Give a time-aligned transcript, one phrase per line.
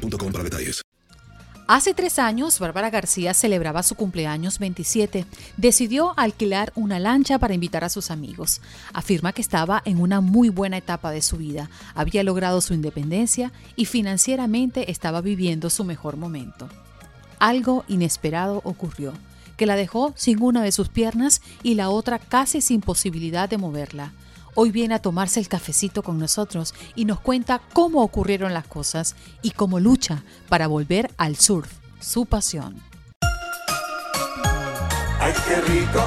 [0.00, 0.82] para detalles.
[1.72, 5.24] Hace tres años, Bárbara García celebraba su cumpleaños 27.
[5.56, 8.60] Decidió alquilar una lancha para invitar a sus amigos.
[8.92, 11.70] Afirma que estaba en una muy buena etapa de su vida.
[11.94, 16.68] Había logrado su independencia y financieramente estaba viviendo su mejor momento.
[17.38, 19.12] Algo inesperado ocurrió,
[19.56, 23.58] que la dejó sin una de sus piernas y la otra casi sin posibilidad de
[23.58, 24.12] moverla.
[24.54, 29.14] Hoy viene a tomarse el cafecito con nosotros y nos cuenta cómo ocurrieron las cosas
[29.42, 32.82] y cómo lucha para volver al surf, su pasión.
[35.20, 36.02] ¡Ay, qué rico!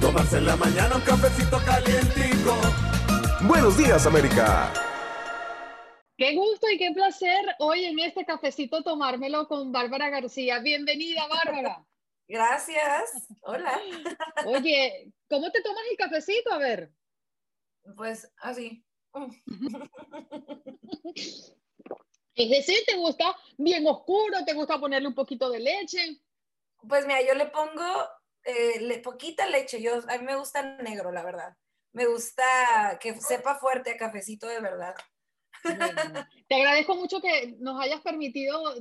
[0.00, 2.56] Tomarse en la mañana un cafecito calientico.
[3.42, 4.72] Buenos días, América.
[6.16, 10.60] Qué gusto y qué placer hoy en este cafecito tomármelo con Bárbara García.
[10.60, 11.84] Bienvenida, Bárbara.
[12.28, 13.28] Gracias.
[13.42, 13.80] Hola.
[14.46, 16.52] Oye, ¿cómo te tomas el cafecito?
[16.52, 16.92] A ver.
[17.96, 18.84] Pues así.
[22.36, 24.44] Es decir, ¿te gusta bien oscuro?
[24.44, 26.20] ¿Te gusta ponerle un poquito de leche?
[26.86, 27.82] Pues mira, yo le pongo
[28.44, 29.80] eh, poquita leche.
[29.80, 31.56] Yo, a mí me gusta negro, la verdad.
[31.92, 34.94] Me gusta que sepa fuerte a cafecito de verdad.
[36.46, 38.74] te agradezco mucho que nos hayas permitido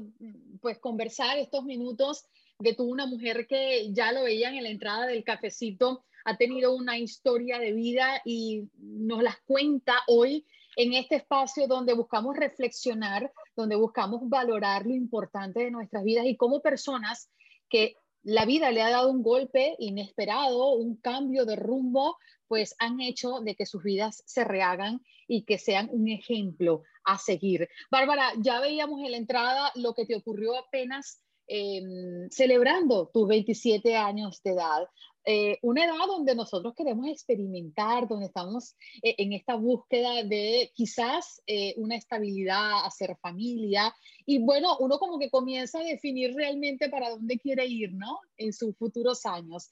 [0.59, 2.25] pues conversar estos minutos
[2.59, 6.75] de tú, una mujer que ya lo veían en la entrada del cafecito, ha tenido
[6.75, 10.45] una historia de vida y nos las cuenta hoy
[10.75, 16.35] en este espacio donde buscamos reflexionar, donde buscamos valorar lo importante de nuestras vidas y
[16.35, 17.29] como personas
[17.69, 22.17] que la vida le ha dado un golpe inesperado, un cambio de rumbo,
[22.47, 27.19] pues han hecho de que sus vidas se rehagan y que sean un ejemplo a
[27.19, 27.69] seguir.
[27.91, 33.95] Bárbara, ya veíamos en la entrada lo que te ocurrió apenas Em, celebrando tus 27
[33.95, 34.87] años de edad.
[35.25, 41.41] Eh, una edad donde nosotros queremos experimentar, donde estamos eh, en esta búsqueda de quizás
[41.45, 43.95] eh, una estabilidad, hacer familia.
[44.25, 48.19] Y bueno, uno como que comienza a definir realmente para dónde quiere ir, ¿no?
[48.37, 49.69] En sus futuros años.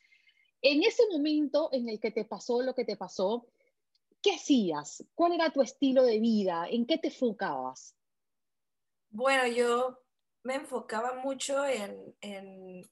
[0.61, 3.47] En ese momento en el que te pasó lo que te pasó,
[4.21, 5.03] ¿qué hacías?
[5.15, 6.67] ¿Cuál era tu estilo de vida?
[6.69, 7.95] ¿En qué te enfocabas?
[9.09, 10.02] Bueno, yo
[10.43, 12.83] me enfocaba mucho en,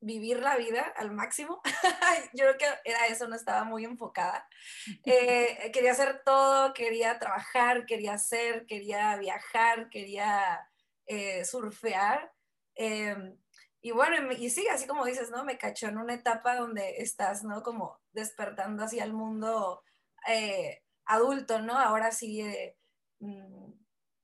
[0.00, 1.60] vivir la vida al máximo.
[2.32, 4.48] Yo creo que era eso, no estaba muy enfocada.
[5.04, 10.68] Eh, quería hacer todo, quería trabajar, quería hacer, quería viajar, quería
[11.06, 12.32] eh, surfear.
[12.74, 13.36] Em,
[13.80, 15.44] y bueno, y sí, así como dices, ¿no?
[15.44, 17.62] Me cachó en una etapa donde estás, ¿no?
[17.62, 19.82] Como despertando hacia el mundo
[20.28, 21.78] eh, adulto, ¿no?
[21.78, 22.42] Ahora sí,
[23.20, 23.65] mm,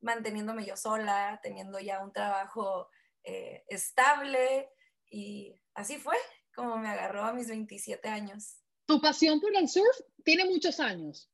[0.02, 2.90] manteniéndome yo sola, teniendo ya un trabajo
[3.24, 4.68] eh, estable
[5.08, 6.16] y así fue
[6.54, 8.58] como me agarró a mis 27 años.
[8.84, 11.30] ¿Tu pasión por el surf tiene muchos años?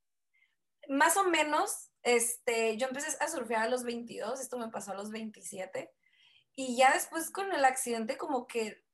[0.89, 4.95] Más o menos, este, yo empecé a surfear a los 22, esto me pasó a
[4.95, 5.91] los 27
[6.55, 8.85] y ya después con el accidente como que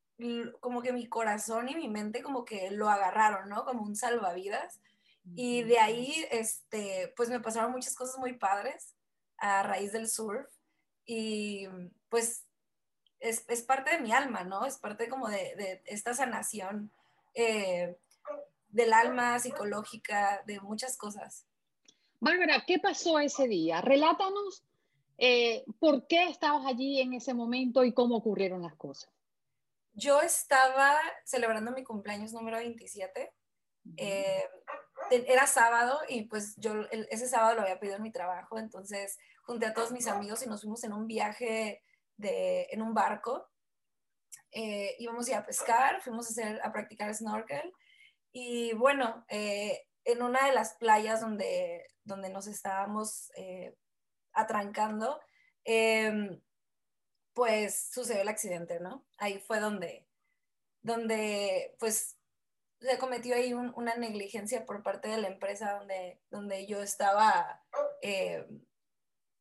[0.60, 3.64] como que mi corazón y mi mente como que lo agarraron, ¿no?
[3.64, 4.80] Como un salvavidas.
[5.34, 8.94] Y de ahí, este, pues me pasaron muchas cosas muy padres
[9.44, 10.49] a raíz del surf
[11.05, 11.66] y
[12.09, 12.47] pues
[13.21, 14.65] es, es parte de mi alma, ¿no?
[14.65, 16.91] Es parte como de, de esta sanación
[17.34, 17.97] eh,
[18.69, 21.47] del alma psicológica, de muchas cosas.
[22.21, 23.83] Bárbara, ¿qué pasó ese día?
[23.83, 24.65] Relátanos
[25.19, 29.10] eh, por qué estabas allí en ese momento y cómo ocurrieron las cosas.
[29.93, 33.31] Yo estaba celebrando mi cumpleaños número 27
[35.10, 39.66] era sábado y pues yo ese sábado lo había pedido en mi trabajo, entonces junté
[39.66, 41.83] a todos mis amigos y nos fuimos en un viaje
[42.16, 43.48] de, en un barco.
[44.51, 47.72] Eh, íbamos a ir a pescar, fuimos a, hacer, a practicar snorkel
[48.33, 53.77] y bueno, eh, en una de las playas donde, donde nos estábamos eh,
[54.33, 55.21] atrancando,
[55.65, 56.41] em,
[57.33, 59.06] pues sucedió el accidente, ¿no?
[59.18, 60.06] Ahí fue donde,
[60.83, 62.14] donde pues
[62.84, 67.63] se cometió ahí una negligencia por parte de la empresa donde, donde yo estaba,
[68.03, 68.47] eh,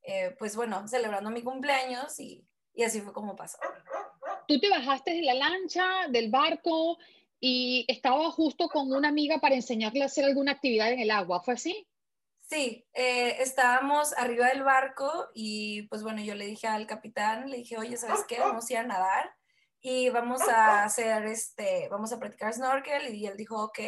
[0.03, 3.57] eh, pues bueno, celebrando mi cumpleaños y, y, así fue como pasó.
[4.47, 6.97] Tú te bajaste de la lancha, del barco
[7.39, 11.41] y estaba justo con una amiga para enseñarle a hacer alguna actividad en el agua,
[11.41, 11.87] ¿fue así?
[12.41, 17.57] Sí, eh, estábamos arriba del barco y pues bueno, yo le dije al capitán, le
[17.57, 18.39] dije, oye, ¿sabes qué?
[18.39, 19.35] Vamos a ir a nadar
[19.85, 23.79] y vamos a hacer este, vamos a practicar snorkel y él dijo, ok,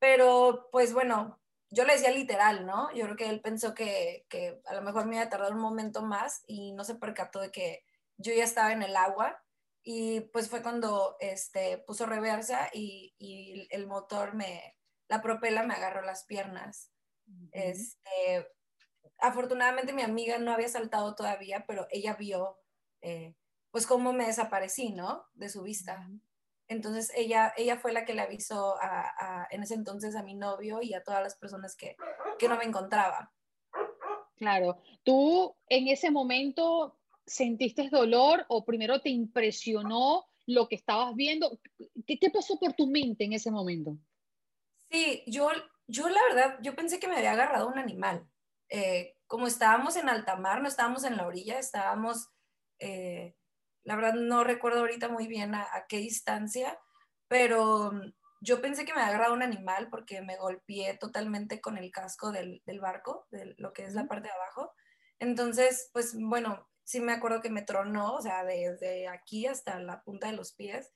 [0.00, 2.92] pero pues bueno, yo le decía literal, ¿no?
[2.92, 5.60] Yo creo que él pensó que, que a lo mejor me iba a tardar un
[5.60, 7.84] momento más y no se percató de que
[8.16, 9.40] yo ya estaba en el agua
[9.84, 14.76] y pues fue cuando este, puso reversa y, y el motor me,
[15.06, 16.90] la propela me agarró las piernas.
[17.52, 18.48] este,
[19.18, 22.58] afortunadamente mi amiga no había saltado todavía, pero ella vio
[23.02, 23.36] eh,
[23.76, 25.26] pues cómo me desaparecí, ¿no?
[25.34, 26.08] De su vista.
[26.66, 30.80] Entonces ella, ella fue la que le avisó a, en ese entonces a mi novio
[30.80, 31.94] y a todas las personas que,
[32.38, 33.34] que no me encontraba.
[34.36, 41.60] Claro, tú en ese momento sentiste dolor o primero te impresionó lo que estabas viendo.
[42.06, 43.98] ¿Qué, qué pasó por tu mente en ese momento?
[44.90, 45.50] Sí, yo,
[45.86, 48.26] yo la verdad, yo pensé que me había agarrado un animal.
[48.70, 52.30] Eh, como estábamos en alta mar, no estábamos en la orilla, estábamos,
[52.78, 53.36] eh,
[53.86, 56.76] la verdad no recuerdo ahorita muy bien a, qué distancia,
[57.28, 57.92] pero
[58.40, 62.32] yo pensé que me había agarrado un animal porque me golpeé totalmente con el casco
[62.32, 64.74] del, del barco, de lo que es la parte de abajo.
[65.20, 70.02] Entonces, pues bueno, sí me acuerdo que me tronó, o sea, desde aquí hasta la
[70.02, 70.92] punta de los pies.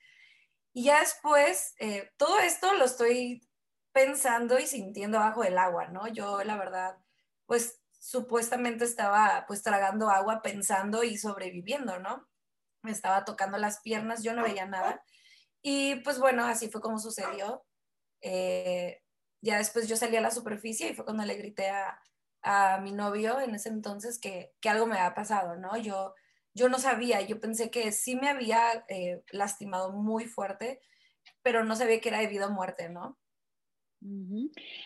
[0.73, 3.49] Y ya después, eh, todo esto lo estoy
[3.93, 6.09] pensando y sintiendo abajo del agua, ¿no?
[6.09, 6.99] Yo, la verdad,
[7.47, 12.30] pues supuestamente estaba pues tragando agua pensando y sobreviviendo, ¿no?
[12.83, 15.03] Me estaba tocando las piernas, yo no veía nada.
[15.63, 17.65] Y pues bueno, así fue como sucedió.
[18.23, 19.03] Eh,
[19.43, 22.01] ya después yo salí a la superficie y fue cuando le grité a,
[22.43, 25.77] a mi novio en ese entonces que, que, algo me había pasado, ¿no?
[25.77, 26.15] Yo,
[26.55, 30.81] yo no sabía, yo pensé que sí me había eh, lastimado muy fuerte,
[31.43, 33.19] pero no sabía que era debido a muerte, ¿no?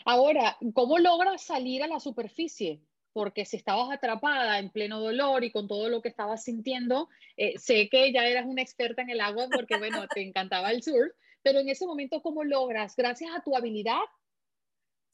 [0.05, 2.83] Ahora, ¿cómo logras salir a la superficie?
[3.15, 7.09] Porque si estabas atrapada en pleno dolor y con todo lo que estabas sintiendo,
[7.39, 10.83] eh, sé que ya eras una experta en el agua porque, bueno, te encantaba el
[10.83, 12.95] surf, pero en ese momento, ¿cómo logras?
[12.95, 14.03] Gracias a tu habilidad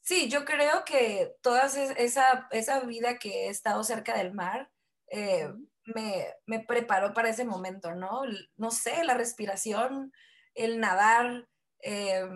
[0.01, 4.71] Sí, yo creo que toda esa, esa vida que he estado cerca del mar
[5.07, 5.47] eh,
[5.85, 8.23] me, me, preparó para ese momento, ¿no?
[8.57, 10.11] No sé, la respiración,
[10.55, 11.47] el nadar,
[11.83, 12.27] eh,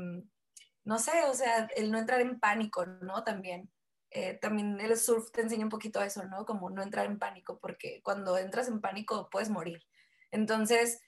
[0.84, 3.24] no sé, o sea, el no entrar en pánico, ¿no?
[3.24, 3.72] También.
[4.18, 6.46] Eh, también el surf te enseña un poquito eso, ¿no?
[6.46, 9.86] Como no entrar en pánico, porque cuando entras en pánico puedes morir.
[10.32, 11.02] Entonces,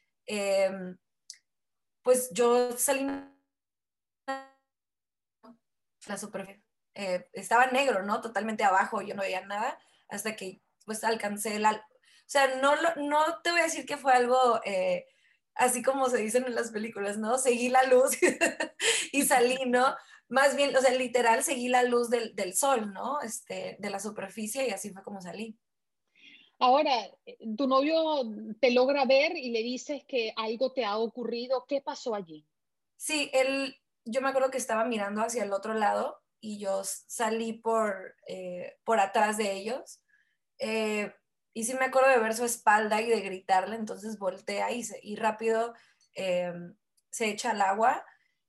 [2.03, 3.07] pues yo salí
[6.05, 6.61] la superficie.
[6.95, 8.21] Eh, estaba negro, ¿no?
[8.21, 11.73] Totalmente abajo, yo no veía nada, hasta que pues alcancé la...
[11.73, 15.05] O sea, no, no te voy a decir que fue algo eh,
[15.55, 17.37] así como se dicen en las películas, ¿no?
[17.37, 18.17] Seguí la luz
[19.11, 19.95] y salí, ¿no?
[20.29, 23.21] Más bien, o sea, literal, seguí la luz del, del sol, ¿no?
[23.21, 25.57] Este, de la superficie y así fue como salí.
[26.59, 26.91] Ahora,
[27.55, 28.23] tu novio
[28.59, 31.65] te logra ver y le dices que algo te ha ocurrido.
[31.67, 32.47] ¿Qué pasó allí?
[32.95, 37.53] Sí, él, yo me acuerdo que estaba mirando hacia el otro lado y yo salí
[37.53, 40.01] por, eh, por atrás de ellos.
[40.57, 41.13] Eh,
[41.53, 45.15] y sí me acuerdo de ver su espalda y de gritarle, entonces voltea y, y
[45.15, 45.73] rápido
[46.15, 46.53] eh,
[47.11, 48.03] se echa al agua.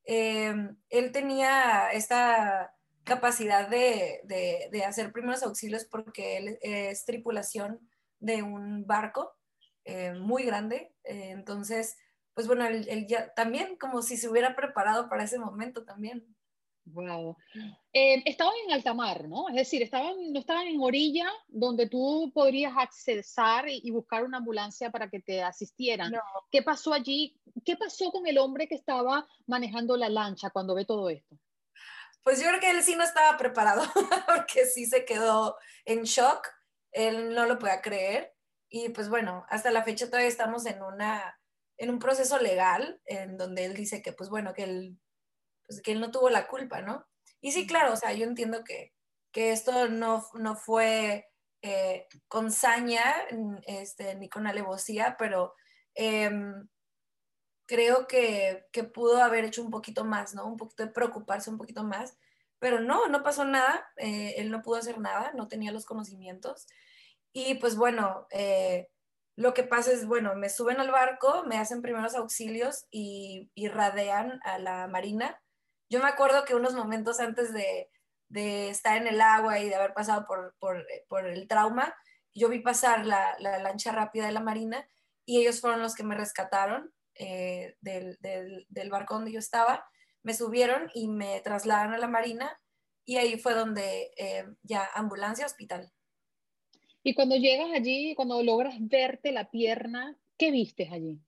[0.09, 2.75] Él tenía esta
[3.05, 7.81] capacidad de, de, hacer primeros auxilios porque él es tripulación
[8.19, 9.37] de un barco
[10.17, 11.97] muy grande, entonces
[12.39, 16.25] pues bueno, él, ya también como si se hubiera preparado para ese momento también.
[16.93, 17.37] Wow.
[17.93, 19.49] Eh, estaban en alta mar, ¿no?
[19.49, 24.91] Es decir, estaban, no estaban en orilla donde tú podrías accesar y, buscar una ambulancia
[24.91, 26.13] para que te asistieran.
[26.51, 27.39] ¿Qué pasó allí?
[27.65, 31.37] ¿Qué pasó con el hombre que estaba manejando la lancha cuando ve todo esto?
[32.23, 33.83] Pues yo creo que él sí no estaba preparado,
[34.27, 36.47] porque sí se quedó en shock.
[36.93, 38.35] Él no lo podía creer.
[38.71, 41.39] Y pues bueno, hasta la fecha todavía estamos en una
[41.79, 44.99] en un proceso legal en donde él dice que, pues bueno, que él,
[45.69, 47.07] pues, que él no tuvo la culpa, ¿no?
[47.41, 48.93] Y sí, claro, o sea, yo entiendo que,
[49.33, 51.29] que esto no, no fue
[51.63, 53.15] eh, con saña
[53.67, 55.55] este, ni con alevosía, pero
[55.95, 56.69] em,
[57.67, 60.47] creo que, que, pudo haber hecho un poquito más, ¿no?
[60.47, 62.17] Un poquito de preocuparse un poquito más,
[62.59, 66.67] pero no, no pasó nada, eh, él no pudo hacer nada, no tenía los conocimientos.
[67.33, 68.89] Y pues bueno, eh,
[69.37, 73.69] lo que pasa es, bueno, me suben al barco, me hacen primeros auxilios y, y
[73.69, 75.41] radean a la marina.
[75.91, 77.91] Yo me acuerdo que unos momentos antes de,
[78.71, 81.95] estar en el agua y de haber pasado por, el trauma,
[82.35, 84.87] yo vi pasar la, la, lancha rápida de la marina
[85.25, 89.85] y ellos fueron los que me rescataron eh, del, barco donde yo estaba.
[90.23, 92.61] Me subieron y me trasladaron a la marina
[93.05, 95.91] y ahí fue donde eh, ya ambulancia, hospital.
[97.03, 101.21] Y cuando llegas allí, cuando logras verte la pierna, ¿qué vistes allí?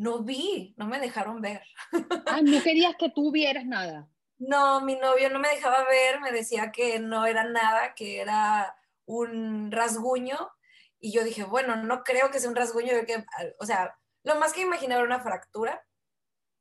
[0.00, 1.62] No vi, no me dejaron ver.
[2.26, 4.08] Ah, no querías que tú vieras nada.
[4.38, 8.74] No, mi novio no me dejaba ver, me decía que no era nada, que era
[9.04, 10.38] un rasguño.
[11.00, 13.22] Y yo dije, bueno, no creo que sea un rasguño, que,
[13.58, 15.84] o sea, lo más que imaginaba era una fractura.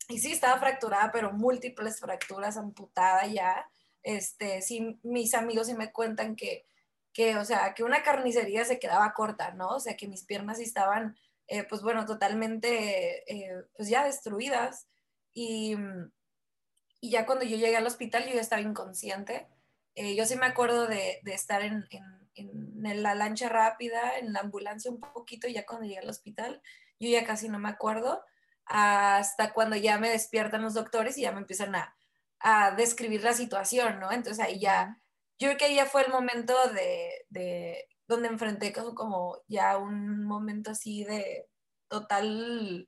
[0.09, 3.69] Y sí, estaba fracturada, pero múltiples fracturas, amputada ya.
[4.03, 6.65] Este, sí, mis amigos sí me cuentan que,
[7.13, 9.69] que, o sea, que una carnicería se quedaba corta, ¿no?
[9.69, 11.15] O sea, que mis piernas estaban,
[11.49, 14.87] eh, pues bueno, totalmente, eh, pues ya destruidas.
[15.33, 15.75] Y,
[17.01, 19.47] y ya cuando yo llegué al hospital yo ya estaba inconsciente.
[19.95, 24.31] Eh, yo sí me acuerdo de, de estar en, en, en, la lancha rápida, en
[24.33, 26.61] la ambulancia un poquito, y ya cuando llegué al hospital,
[26.99, 28.23] yo ya casi no me acuerdo,
[28.65, 31.97] hasta cuando ya me despiertan los doctores y ya me empiezan a,
[32.39, 34.11] a describir la situación, ¿no?
[34.11, 35.01] Entonces ahí ya,
[35.39, 40.25] yo creo que ahí ya fue el momento de, de donde enfrenté como, ya un
[40.25, 41.45] momento así de
[41.87, 42.87] total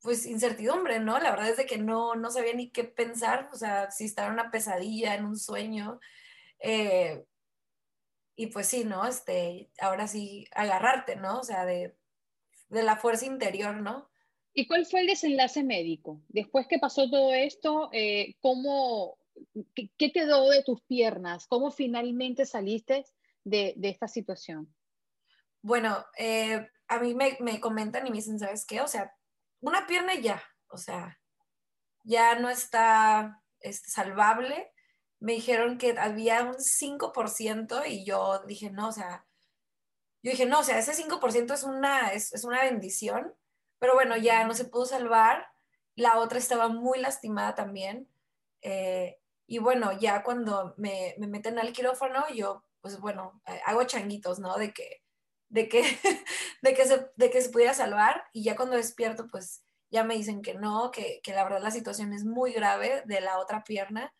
[0.00, 1.20] pues incertidumbre, ¿no?
[1.20, 4.26] La verdad es de que no, no sabía ni qué pensar, o sea, si estaba
[4.26, 6.00] en una pesadilla, en un sueño.
[6.58, 7.24] Eh,
[8.34, 9.06] y pues sí, ¿no?
[9.06, 11.38] Este, ahora sí, agarrarte, ¿no?
[11.38, 11.94] O sea, de,
[12.68, 14.10] de la fuerza interior, ¿no?
[14.52, 16.20] ¿Y cuál fue el desenlace médico?
[16.28, 19.18] Después que pasó todo esto, eh, ¿cómo,
[19.76, 21.46] qué, qué, quedó de tus piernas?
[21.46, 23.04] ¿Cómo finalmente saliste
[23.44, 24.74] de, de esta situación?
[25.62, 28.80] Bueno, eh, a mí me, me, comentan y me dicen, ¿sabes qué?
[28.80, 29.14] O sea,
[29.60, 31.20] una pierna ya, o sea,
[32.04, 34.72] ya no está este, salvable.
[35.20, 39.26] Me dijeron que había un 5% y yo dije, no, o sea,
[40.22, 43.34] yo dije, no, o sea, ese 5% es una, es, es una bendición,
[43.78, 45.46] pero bueno, ya no se pudo salvar.
[45.94, 48.08] La otra estaba muy lastimada también.
[48.62, 53.84] Eh, y bueno, ya cuando me, me, meten al quirófano, yo, pues bueno, eh, hago
[53.84, 54.58] changuitos, ¿no?
[54.58, 55.02] De que
[55.52, 55.82] de que,
[56.62, 60.14] de que, se, de que se pudiera salvar y ya cuando despierto pues ya me
[60.14, 63.62] dicen que no, que, que, la verdad la situación es muy grave de la otra
[63.62, 64.14] pierna,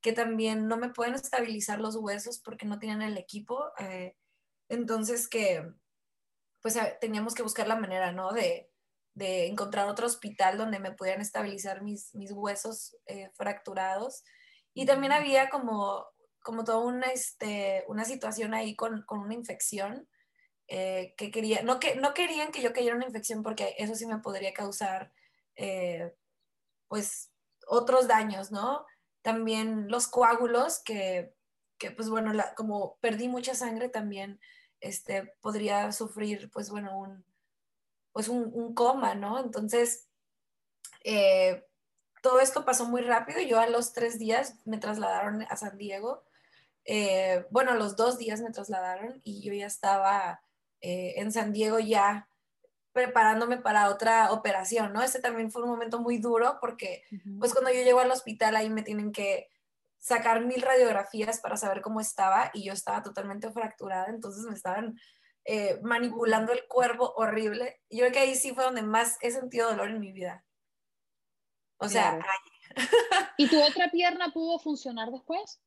[0.00, 4.16] que también no me pueden estabilizar los huesos porque no tienen el equipo, eh,
[4.68, 5.68] entonces que
[6.62, 8.32] pues teníamos que buscar la manera, ¿no?
[8.32, 8.70] De,
[9.14, 14.24] de encontrar otro hospital donde me pudieran estabilizar mis, mis huesos eh, fracturados.
[14.74, 16.06] Y también había como,
[16.46, 20.08] como toda una, este, una situación ahí con, con una infección
[20.68, 24.06] eh, que quería, no, que, no querían que yo cayera una infección porque eso sí
[24.06, 25.12] me podría causar,
[25.56, 26.14] eh,
[26.86, 27.32] pues,
[27.66, 28.86] otros daños, ¿no?
[29.22, 31.34] También los coágulos, que,
[31.78, 34.38] que pues, bueno, como perdí mucha sangre, también
[34.78, 37.24] este, podría sufrir, pues, bueno, un,
[38.12, 39.40] pues un, un coma, ¿no?
[39.40, 40.08] Entonces,
[41.02, 41.66] eh,
[42.22, 43.40] todo esto pasó muy rápido.
[43.40, 46.25] Yo a los tres días me trasladaron a San Diego.
[46.86, 50.40] Eh, bueno, los dos días me trasladaron y yo ya estaba
[50.80, 52.28] eh, en San Diego ya
[52.92, 55.02] preparándome para otra operación, ¿no?
[55.02, 57.38] Ese también fue un momento muy duro porque, uh -huh.
[57.40, 59.50] pues cuando yo llego al hospital ahí me tienen que
[59.98, 64.98] sacar mil radiografías para saber cómo estaba y yo estaba totalmente fracturada, entonces me estaban
[65.44, 67.80] eh, manipulando el cuerpo horrible.
[67.90, 70.44] Yo creo que ahí sí fue donde más he sentido dolor en mi vida.
[71.78, 72.76] O sea, claro.
[73.36, 75.60] ¿y tu otra pierna pudo funcionar después?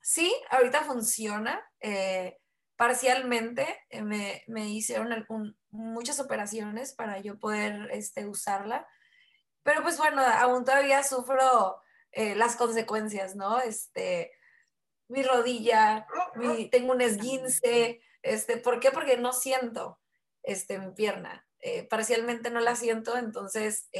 [0.00, 1.62] Sí, ahorita funciona.
[1.80, 2.38] Eh,
[2.76, 5.26] parcialmente eh, me, me, hicieron
[5.70, 8.86] muchas operaciones para yo poder este, usarla.
[9.62, 11.80] Pero pues bueno, aún todavía sufro
[12.12, 13.60] eh, las consecuencias, ¿no?
[13.60, 14.32] Este,
[15.08, 18.90] mi rodilla, mi, tengo un esguince, este, ¿por qué?
[18.90, 20.00] Porque no siento
[20.42, 21.46] este, mi pierna.
[21.90, 23.90] Parcialmente no la siento, entonces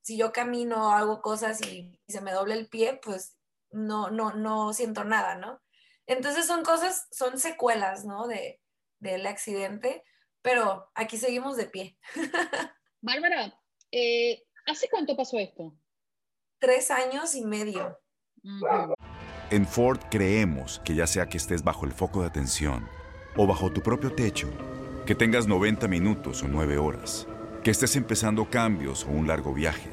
[0.00, 3.35] si yo camino, hago cosas y, y, se me doble el pie, pues
[3.76, 5.60] no, no, no siento nada, ¿no?
[6.06, 8.26] Entonces son cosas, son secuelas, ¿no?
[8.26, 8.60] De,
[9.00, 10.02] del accidente,
[10.42, 11.98] pero aquí seguimos de pie.
[13.00, 13.58] Bárbara,
[13.90, 15.76] eh, ¿hace cuánto pasó esto?
[16.58, 18.00] Tres años y medio.
[19.50, 22.88] En Ford creemos que ya sea que estés bajo el foco de atención
[23.36, 24.48] o bajo tu propio techo,
[25.04, 27.26] que tengas 90 minutos o 9 horas,
[27.62, 29.90] que estés empezando cambios o un largo viaje,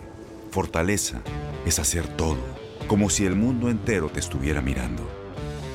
[0.51, 1.21] fortaleza
[1.65, 5.03] es hacer todo, como si el mundo entero te estuviera mirando.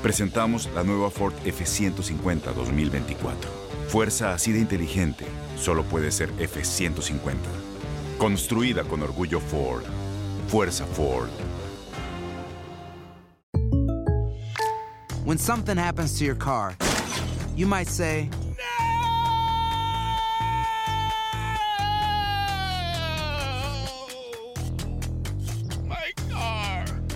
[0.03, 3.50] Presentamos la nueva Ford F150 2024.
[3.88, 5.25] Fuerza así de inteligente
[5.57, 7.35] solo puede ser F150.
[8.19, 9.85] Construida con orgullo Ford.
[10.49, 11.29] Fuerza Ford.
[15.25, 16.75] When something happens to your car,
[17.55, 18.31] you might say,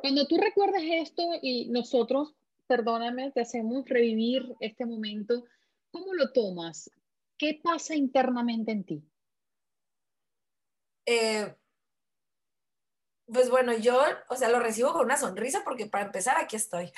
[0.00, 2.34] Cuando tú recuerdas esto y nosotros,
[2.66, 5.44] perdóname, te hacemos revivir este momento,
[5.90, 6.90] ¿cómo lo tomas?
[7.36, 9.02] ¿Qué pasa internamente en ti?
[11.06, 11.54] Eh,
[13.32, 16.92] pues bueno, yo, o sea, lo recibo con una sonrisa porque para empezar aquí estoy.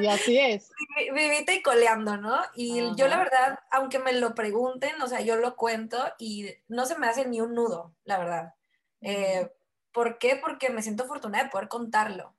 [0.00, 0.70] Y así es.
[1.14, 2.38] Vivita y coleando, ¿no?
[2.54, 6.86] Y yo la verdad, aunque me lo pregunten, o sea, yo lo cuento y no
[6.86, 8.54] se me hace ni un nudo, la verdad.
[9.00, 9.50] Eh,
[9.98, 10.36] ¿Por qué?
[10.36, 12.32] Porque me siento afortunada de poder contarlo.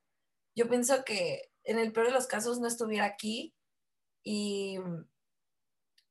[0.56, 3.54] Yo pienso que en el peor de los casos no estuviera aquí
[4.24, 4.78] y,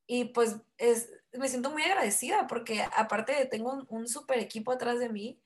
[0.06, 4.98] y pues es, me siento muy agradecida porque aparte tengo un, un super equipo atrás
[4.98, 5.40] de mí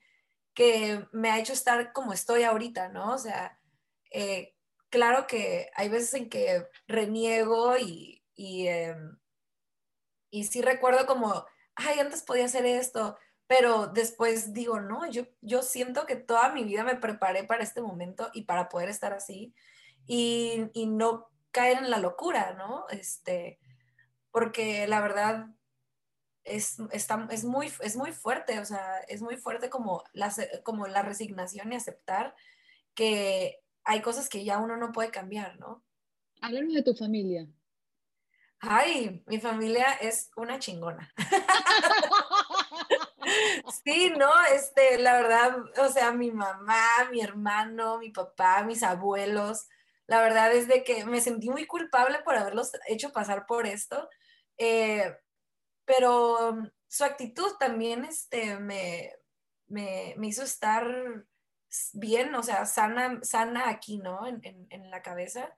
[0.53, 3.13] que me ha hecho estar como estoy ahorita, ¿no?
[3.13, 3.57] O sea,
[4.11, 4.57] eh,
[4.89, 9.17] claro que hay veces en que reniego y, y, em,
[10.31, 11.45] y sí recuerdo como,
[11.75, 16.63] ay, antes podía hacer esto, pero después digo, no, yo, yo siento que toda mi
[16.63, 19.53] vida me preparé para este momento y para poder estar así
[20.05, 22.85] y, y no caer en la locura, ¿no?
[22.89, 23.59] Este,
[24.31, 25.47] porque la verdad
[26.43, 30.87] es, está, es, muy, es muy fuerte, o sea, es muy fuerte como la, como
[30.87, 32.35] la resignación y aceptar
[32.95, 35.83] que hay cosas que ya uno no puede cambiar, ¿no?
[36.41, 37.47] Háblanos de tu familia.
[38.59, 41.13] Ay, mi familia es una chingona.
[43.83, 49.67] Sí, no, este, la verdad, o sea, mi mamá, mi hermano, mi papá, mis abuelos,
[50.07, 54.09] la verdad es de que me sentí muy culpable por haberlos hecho pasar por esto,
[54.57, 55.17] eh,
[55.85, 59.11] pero su actitud también este, me,
[59.67, 60.85] me, me, hizo estar
[61.93, 64.27] bien, o sea, sana, sana aquí, ¿no?
[64.27, 65.55] En, en, en la cabeza.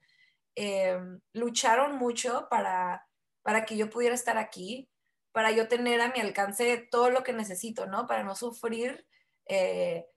[0.56, 0.98] Eh,
[1.34, 3.06] lucharon mucho para,
[3.42, 4.90] para que yo pudiera estar aquí
[5.36, 8.08] para yo tener a mi alcance todo lo que necesito, ¿no?
[8.08, 9.06] Para no sufrir,
[9.48, 10.08] eh,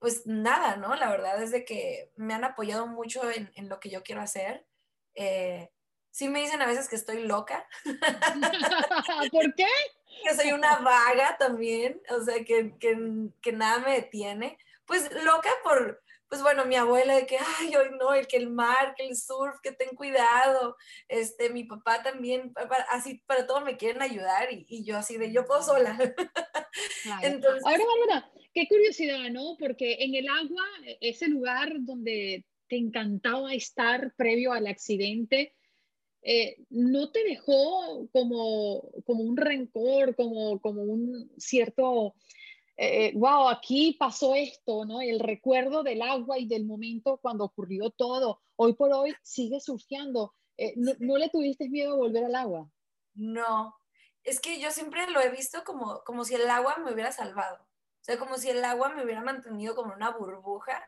[0.00, 0.96] pues nada, ¿no?
[0.96, 4.20] La verdad es de que me han apoyado mucho en, en lo que yo quiero
[4.20, 4.66] hacer.
[5.14, 5.70] Eh,
[6.10, 7.68] sí me dicen a veces que estoy loca.
[9.30, 9.68] ¿Por qué?
[10.24, 14.58] que soy una vaga también, o sea, que, que, que nada me detiene.
[14.86, 18.50] Pues loca por, pues bueno, mi abuela de que, ay, hoy no, el que el
[18.50, 20.76] mar, que el surf, que ten cuidado,
[21.08, 22.52] este, mi papá también,
[22.90, 25.96] así para todo me quieren ayudar y, y yo así de, yo puedo sola.
[27.22, 29.56] Entonces, Ahora, Bárbara, qué curiosidad, ¿no?
[29.58, 30.64] Porque en el agua,
[31.00, 35.54] ese lugar donde te encantaba estar previo al accidente,
[36.22, 42.14] eh, ¿no te dejó como, como un rencor, como, como un cierto
[43.14, 45.00] wow, eh, aquí pasó esto, ¿no?
[45.00, 48.40] El recuerdo del agua y del momento cuando ocurrió todo.
[48.56, 50.34] Hoy por hoy sigue surgiendo.
[50.56, 52.70] Eh, ¿no, le tuviste miedo a volver al agua?
[53.14, 53.76] No,
[54.22, 57.56] es que yo siempre lo he visto como, como si el agua me hubiera salvado.
[57.56, 60.80] O sea, como si el agua me hubiera mantenido como una burbuja,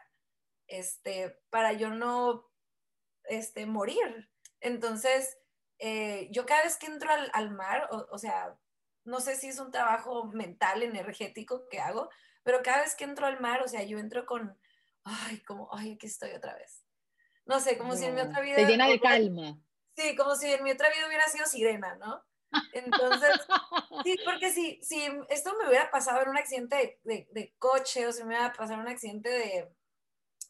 [0.68, 2.48] este, para yo no,
[3.24, 4.30] este, morir.
[4.60, 5.38] Entonces,
[5.78, 8.56] eh, yo cada vez que entro al, al mar, o, o sea,
[9.04, 12.10] no sé si es un trabajo mental, energético que hago,
[12.42, 14.56] pero cada vez que entro al mar, o sea, yo entro con,
[15.04, 16.84] ay, como, ay, aquí estoy otra vez.
[17.46, 18.56] No sé, como si en mi otra vida...
[18.56, 19.58] Te llena de calma.
[19.96, 22.24] Sí, como si en mi otra vida hubiera sido sirena, ¿no?
[22.72, 23.30] Entonces,
[24.04, 28.12] sí, porque si, si esto me hubiera pasado en un accidente de, de, coche o
[28.12, 29.68] si me hubiera pasado en un accidente de,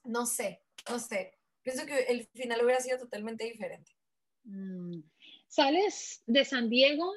[0.05, 3.97] no sé, no sé, pienso que el final hubiera sido totalmente diferente.
[4.45, 5.03] Mm.
[5.49, 7.13] Sales de San Diego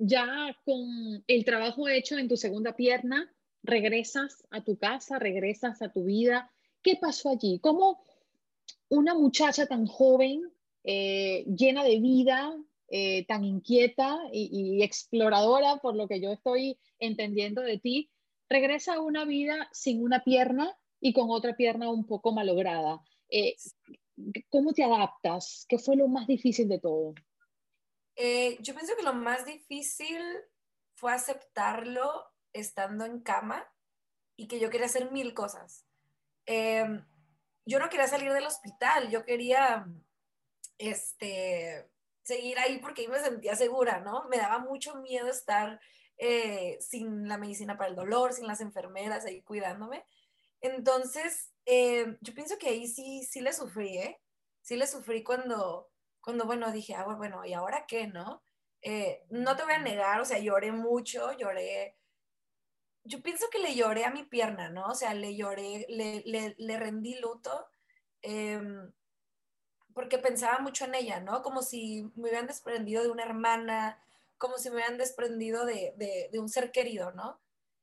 [0.00, 3.30] ya con el trabajo hecho en tu segunda pierna,
[3.62, 6.50] regresas a tu casa, regresas a tu vida.
[6.82, 7.60] ¿Qué pasó allí?
[7.60, 8.02] ¿Cómo
[8.88, 10.50] una muchacha tan joven,
[10.84, 12.56] eh, llena de vida,
[12.88, 18.10] eh, tan inquieta y, exploradora, por lo que yo estoy entendiendo de ti,
[18.48, 23.00] regresa a una vida sin una pierna y con otra pierna un poco malograda.
[23.28, 23.54] Eh,
[24.48, 25.66] ¿Cómo te adaptas?
[25.68, 27.14] ¿Qué fue lo más difícil de todo?
[28.60, 30.22] Yo pienso que lo más difícil
[30.94, 33.66] fue aceptarlo estando en cama
[34.36, 35.86] y que yo quería hacer mil cosas.
[36.46, 37.04] Em,
[37.64, 39.86] yo no quería salir del hospital, yo quería
[40.78, 41.90] este,
[42.22, 44.28] seguir ahí porque ahí me sentía segura, ¿no?
[44.28, 45.80] Me daba mucho miedo estar
[46.18, 50.04] eh, sin la medicina para el dolor, sin las enfermeras ahí cuidándome.
[50.60, 54.20] Entonces, eh, yo pienso que ahí sí, sí le sufrí, ¿eh?
[54.60, 58.42] Sí le sufrí cuando, cuando bueno, dije, ah, bueno, ¿y ahora qué, no?
[58.82, 61.96] Eh, no te voy a negar, o sea, lloré mucho, lloré.
[63.04, 64.86] Yo pienso que le lloré a mi pierna, ¿no?
[64.86, 67.68] O sea, le lloré, le, le, le rendí luto.
[68.22, 68.60] Eh,
[69.94, 71.42] porque pensaba mucho en ella, ¿no?
[71.42, 74.02] Como si me hubieran desprendido de una hermana,
[74.38, 75.94] como si me hubieran desprendido de,
[76.30, 77.40] de, un ser querido, ¿no?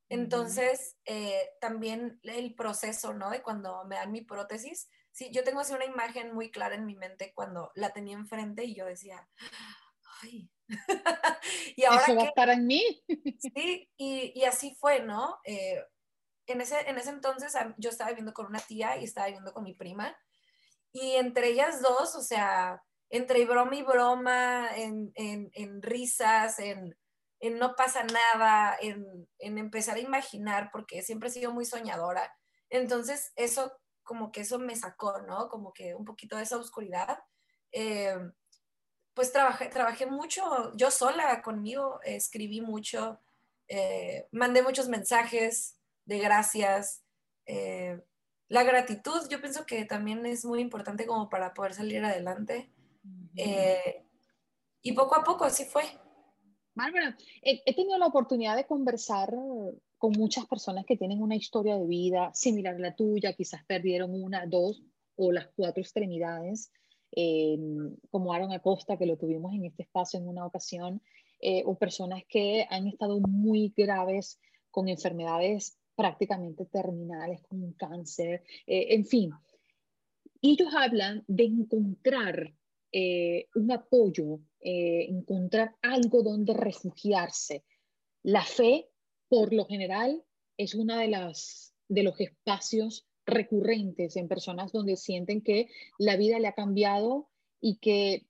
[0.09, 3.29] Entonces, eh, también el proceso, ¿no?
[3.29, 6.85] De cuando me dan mi prótesis, sí, yo tengo así una imagen muy clara en
[6.85, 9.27] mi mente cuando la tenía enfrente y yo decía,
[10.21, 10.51] ay,
[11.75, 13.03] y ahora Eso va a estar en mí.
[13.39, 15.39] sí, y, y, así fue, ¿no?
[15.43, 15.83] Eh,
[16.45, 19.63] en, ese, en ese entonces yo estaba viviendo con una tía y estaba viviendo con
[19.63, 20.15] mi prima
[20.91, 26.95] y entre ellas dos, o sea, entre broma y broma, en, en, risas, en,
[27.39, 32.31] en, no pasa nada, en, empezar a imaginar, porque siempre he sido muy soñadora.
[32.69, 33.71] Entonces, eso,
[34.07, 35.49] como que eso me sacó, ¿no?
[35.49, 37.19] Como que un poquito de esa oscuridad.
[37.71, 38.17] Eh,
[39.13, 43.19] pues trabajé, trabajé mucho, yo sola conmigo, escribí mucho,
[43.67, 47.03] eh, mandé muchos mensajes de gracias.
[47.45, 48.01] Eh,
[48.47, 52.71] la gratitud, yo pienso que también es muy importante como para poder salir adelante.
[53.35, 54.05] Eh,
[54.81, 55.83] y poco a poco así fue.
[56.77, 59.33] Bárbara, he, tenido la oportunidad de conversar
[59.97, 64.13] con muchas personas que tienen una historia de vida similar a la tuya, quizás perdieron
[64.13, 64.83] una, dos
[65.15, 66.71] o las cuatro extremidades,
[67.15, 67.57] eh,
[68.11, 71.01] como Aaron Acosta, que lo tuvimos en este espacio en una ocasión,
[71.41, 78.43] eh, o personas que han estado muy graves con enfermedades prácticamente terminales como un cáncer,
[78.67, 79.31] eh, en fin.
[80.43, 82.53] Ellos hablan de encontrar
[82.91, 87.63] eh, un apoyo, eh, encontrar algo donde refugiarse.
[88.23, 88.89] La fe,
[89.27, 90.23] por lo general,
[90.57, 91.33] es una de
[91.89, 97.77] de los espacios recurrentes en personas donde sienten que la vida le ha cambiado y
[97.77, 98.25] que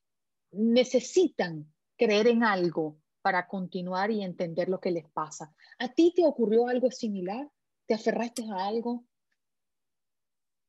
[0.52, 5.54] necesitan creer en algo para continuar y entender lo que les pasa.
[5.80, 7.50] ¿A ti te ocurrió algo similar?
[7.86, 9.06] ¿Te aferraste a algo?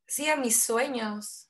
[0.06, 1.47] Sí, a mis sueños.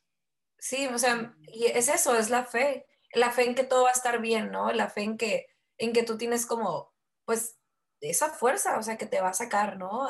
[0.59, 2.87] Sí, o sea, y es eso, es la fe.
[3.14, 4.73] La fe en que todo va a estar bien, ¿no?
[4.73, 5.47] La fe en que,
[5.79, 6.92] en que tú tienes como,
[7.25, 7.59] pues,
[8.01, 10.09] esa fuerza, o sea, que te va a sacar, ¿no?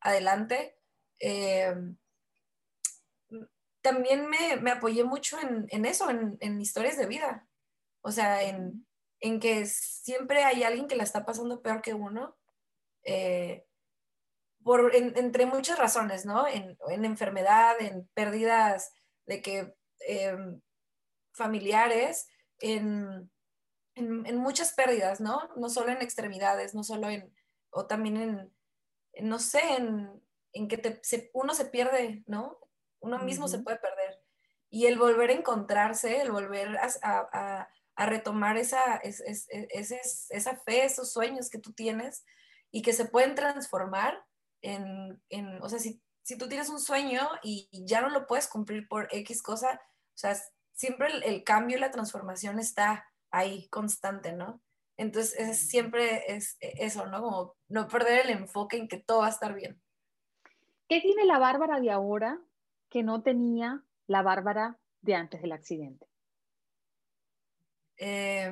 [0.00, 0.76] adelante.
[1.20, 1.74] Eh,
[3.80, 7.48] también me, apoyé mucho en, eso, en, historias de vida.
[8.02, 8.86] O sea, en,
[9.40, 12.36] que siempre hay alguien que la está pasando peor que uno.
[13.02, 13.64] Eh,
[14.92, 16.46] entre muchas razones, ¿no?
[16.46, 18.92] En, enfermedad, en pérdidas
[19.26, 20.60] de que em,
[21.32, 22.28] familiares,
[22.60, 23.30] en,
[24.36, 25.48] muchas pérdidas, ¿no?
[25.56, 27.34] No solo en extremidades, no solo en,
[27.70, 28.52] o también en,
[29.20, 31.00] no sé, en, que
[31.32, 32.58] uno se pierde, ¿no?
[33.00, 34.20] Uno mismo se puede perder.
[34.70, 41.58] Y el volver a encontrarse, el volver a, retomar esa, esa fe, esos sueños que
[41.58, 42.24] tú tienes
[42.70, 44.24] y que se pueden transformar,
[44.62, 48.48] en, en o sea, si, si, tú tienes un sueño y, ya no lo puedes
[48.48, 49.80] cumplir por X cosa,
[50.18, 50.36] sea,
[50.72, 54.60] siempre el, cambio y la transformación está ahí constante, ¿no?
[54.96, 57.22] Entonces, es, siempre es eso, ¿no?
[57.22, 59.80] Como no perder el enfoque en que todo va a estar bien.
[60.88, 62.40] ¿Qué tiene la Bárbara de ahora
[62.88, 66.06] que no tenía la Bárbara de antes del accidente?
[67.96, 68.50] Eh,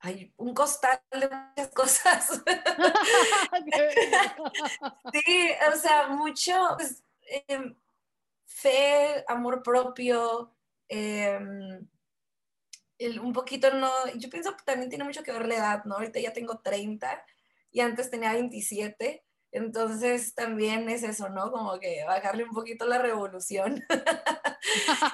[0.00, 2.42] hay un costal de muchas cosas.
[5.12, 7.02] sí, o sea, mucho pues,
[7.46, 7.76] em,
[8.48, 10.52] fe, amor propio,
[10.88, 11.86] em,
[13.20, 15.96] un poquito no, yo pienso que también tiene mucho que ver la edad, ¿no?
[15.96, 17.24] Ahorita ya tengo 30
[17.70, 19.24] y antes tenía 27.
[19.50, 21.50] Entonces también es eso, ¿no?
[21.52, 23.84] Como que bajarle un poquito la revolución.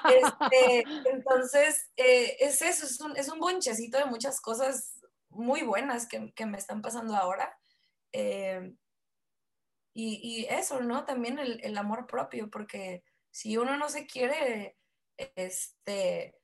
[0.05, 6.09] Este, entonces, eh, es eso, es un, es un, bonchecito de muchas cosas muy buenas
[6.09, 7.57] que, me están pasando ahora.
[8.13, 8.75] Eh,
[9.95, 11.05] y, eso, ¿no?
[11.05, 14.79] También el, amor propio, porque si uno no se quiere,
[15.17, 16.39] este,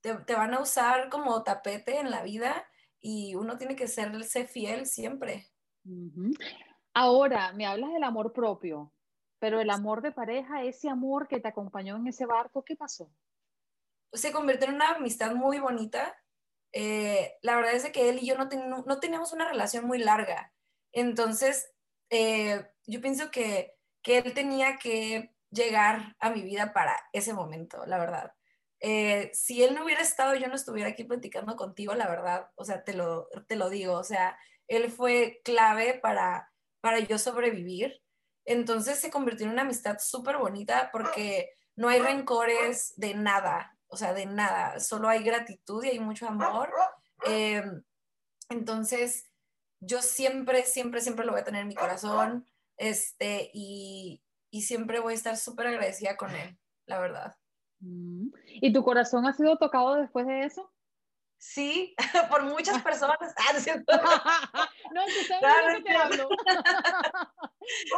[0.00, 2.64] te, te, van a usar como tapete en la vida
[3.00, 5.50] y uno tiene que serse fiel siempre.
[6.94, 8.92] Ahora, me hablas del amor propio,
[9.40, 13.10] pero el amor de pareja, ese amor que te acompañó en ese barco, ¿qué pasó?
[14.12, 16.16] Se convirtió en una amistad muy bonita.
[16.70, 18.48] Eh, la verdad es que él y yo no,
[18.86, 20.54] no, teníamos una relación muy larga.
[20.92, 21.74] Entonces,
[22.08, 27.84] eh, yo pienso que, que, él tenía que llegar a mi vida para ese momento,
[27.86, 28.34] la verdad.
[28.80, 32.64] Eh, si él no hubiera estado, yo no estuviera aquí platicando contigo, la verdad, o
[32.64, 34.36] sea, te lo, te lo digo, o sea,
[34.66, 38.02] él fue clave para, para yo sobrevivir.
[38.44, 43.96] Entonces se convirtió en una amistad súper bonita porque no hay rencores de nada, o
[43.96, 46.72] sea, de nada, solo hay gratitud y hay mucho amor.
[47.24, 47.84] Em,
[48.48, 49.30] entonces,
[49.80, 55.00] yo siempre, siempre, siempre lo voy a tener en mi corazón este, y, y siempre
[55.00, 57.34] voy a estar súper agradecida con él, la verdad.
[57.80, 58.28] Mm.
[58.46, 60.70] ¿Y tu corazón ha sido tocado después de eso?
[61.38, 61.96] Sí,
[62.30, 63.16] por muchas personas.
[63.38, 66.28] Ah, no, sabes te hablo.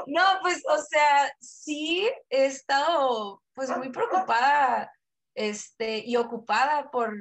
[0.06, 4.92] no, pues, o sea, sí he estado pues muy preocupada
[5.34, 7.16] este, y ocupada por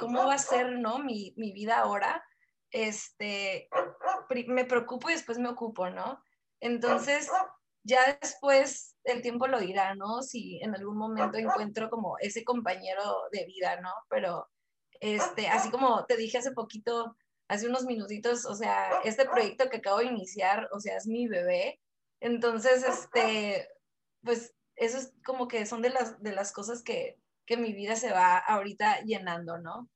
[0.00, 0.98] cómo va a ser, ¿no?
[0.98, 2.24] Mi, mi vida ahora.
[2.70, 3.68] Este,
[4.46, 6.22] me preocupo y después me ocupo, ¿no?
[6.60, 7.30] Entonces,
[7.88, 10.22] ya después el tiempo lo dirá, ¿no?
[10.22, 13.90] Si en algún momento encuentro como ese compañero de vida, ¿no?
[14.10, 14.46] Pero,
[15.00, 17.16] este, así como te dije hace poquito,
[17.48, 21.26] hace unos minutitos, o sea, este proyecto que acabo de iniciar, o sea, es mi
[21.26, 21.80] bebé.
[22.20, 23.66] Entonces, este,
[24.22, 27.96] pues eso es como que son de las, de las cosas que, que mi vida
[27.96, 29.88] se va ahorita llenando, ¿no?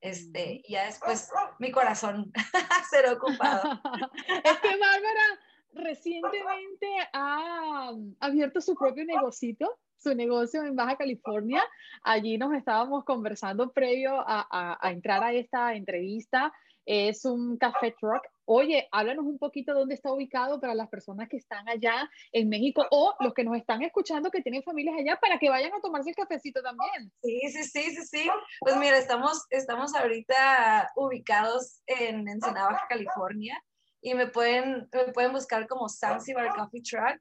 [0.00, 2.30] Este, y ya después mi corazón
[2.90, 3.62] será ocupado.
[4.44, 5.40] es que Bárbara,
[5.78, 11.62] recientemente ha abierto su propio negocito, su negocio en Baja California.
[12.02, 16.52] Allí nos estábamos conversando previo a, entrar a esta entrevista.
[16.84, 18.22] Es un café truck.
[18.46, 22.86] Oye, háblanos un poquito dónde está ubicado para las personas que están allá en México
[22.90, 26.08] o los que nos están escuchando que tienen familias allá para que vayan a tomarse
[26.08, 27.12] el cafecito también.
[27.22, 28.30] Sí, sí, sí, sí, sí.
[28.60, 33.62] Pues mira, estamos, estamos ahorita ubicados en Ensenada, Baja California
[34.00, 37.18] y me pueden, me pueden buscar como Zanzibar Coffee Truck.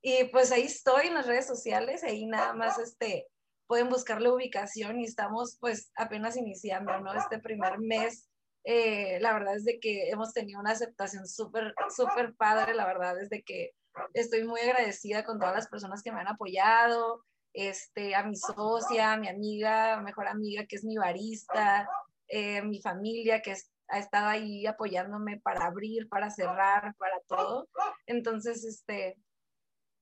[0.00, 3.26] Y pues ahí estoy en las redes sociales, ahí nada más este,
[3.66, 7.12] pueden buscar la ubicación y estamos pues apenas iniciando, ¿no?
[7.14, 8.28] Este primer mes,
[8.64, 13.20] eh, la verdad es de que hemos tenido una aceptación súper, súper padre, la verdad
[13.20, 13.72] es de que
[14.14, 19.12] estoy muy agradecida con todas las personas que me han apoyado, este, a mi socia,
[19.12, 21.88] a mi amiga, mejor amiga que es mi barista,
[22.28, 27.68] eh, mi familia que es ha estado ahí apoyándome para abrir, para cerrar, para todo.
[28.06, 29.16] Entonces, este,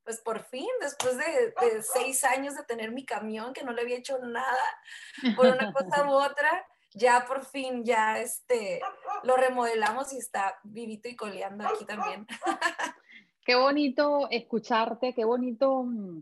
[0.05, 3.96] pues por fin, después de, seis años de tener mi camión, que no le había
[3.96, 4.57] hecho nada
[5.37, 8.81] por una cosa u otra, ya por fin, ya este,
[9.22, 12.27] lo remodelamos y está vivito y coleando aquí también.
[13.44, 16.20] Qué bonito escucharte, qué bonito mm,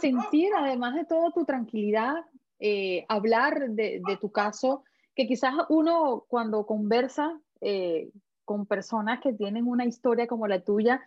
[0.00, 2.14] sentir, además de todo, tu tranquilidad,
[2.58, 4.82] eh, hablar de, de tu caso
[5.14, 8.10] que quizás uno cuando conversa eh,
[8.44, 11.00] con personas que tienen una historia como la tuya,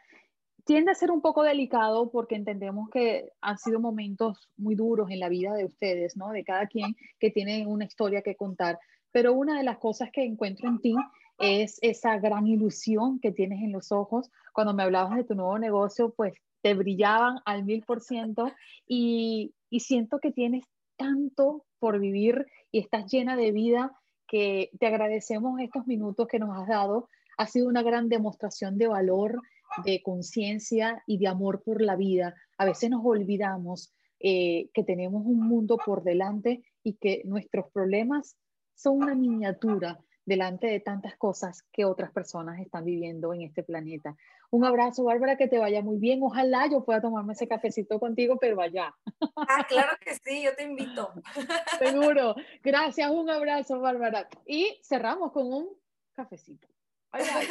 [0.66, 5.20] tiende a ser un poco delicado porque entendemos que han sido momentos muy duros en
[5.20, 6.32] la vida de ustedes, ¿no?
[6.32, 8.80] De cada quien que tiene una historia que contar.
[9.12, 10.96] Pero una de las cosas que encuentro en ti
[11.40, 14.30] es esa gran ilusión que tienes en los ojos.
[14.54, 18.52] Cuando me hablabas de tu nuevo negocio, pues te brillaban al mil por ciento
[18.86, 20.66] y siento que tienes
[20.98, 26.60] tanto por vivir y estás llena de vida que te agradecemos estos minutos que nos
[26.60, 27.08] has dado.
[27.38, 29.42] Ha sido una gran demostración de valor,
[29.86, 32.36] de conciencia y de amor por la vida.
[32.58, 38.36] A veces nos olvidamos eh, que tenemos un mundo por delante y que nuestros problemas
[38.76, 44.16] son una miniatura delante de tantas cosas que otras personas están viviendo en este planeta.
[44.52, 46.20] Un abrazo, Bárbara, que te vaya muy bien.
[46.22, 48.94] Ojalá yo pueda tomarme ese cafecito contigo, pero allá.
[49.38, 51.14] Ah, claro que sí, yo te invito.
[51.80, 52.36] Seguro.
[52.62, 54.28] Gracias, un abrazo, Bárbara.
[54.46, 55.70] Y cerramos con un
[56.14, 56.68] cafecito.
[57.12, 57.48] Ay, ay.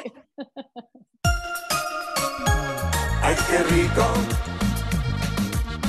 [3.23, 4.05] ay qué rico.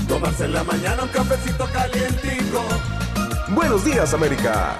[0.07, 2.63] Tomarse en la mañana un cafecito calientico.
[3.53, 4.79] Buenos días, América.